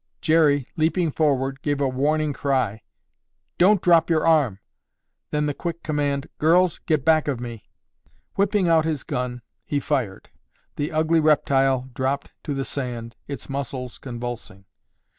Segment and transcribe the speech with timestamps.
[0.19, 2.81] Jerry, leaping forward, gave a warning cry.
[3.59, 4.57] "Don't drop your arm!"
[5.29, 7.69] Then the quick command, "Girls, get back of me!"
[8.35, 10.29] Whipping out his gun, he fired.
[10.75, 14.65] The ugly reptile dropped to the sand, its muscles convulsing.